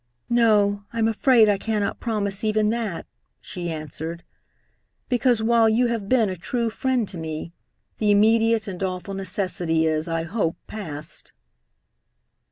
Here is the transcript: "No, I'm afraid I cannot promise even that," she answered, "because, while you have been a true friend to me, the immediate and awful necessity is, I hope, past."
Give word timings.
"No, 0.31 0.83
I'm 0.91 1.07
afraid 1.07 1.47
I 1.47 1.59
cannot 1.59 1.99
promise 1.99 2.43
even 2.43 2.71
that," 2.71 3.05
she 3.39 3.69
answered, 3.69 4.23
"because, 5.09 5.43
while 5.43 5.69
you 5.69 5.89
have 5.89 6.09
been 6.09 6.27
a 6.27 6.35
true 6.35 6.71
friend 6.71 7.07
to 7.07 7.17
me, 7.17 7.51
the 7.99 8.09
immediate 8.09 8.67
and 8.67 8.81
awful 8.81 9.13
necessity 9.13 9.85
is, 9.85 10.07
I 10.09 10.23
hope, 10.23 10.57
past." 10.65 11.33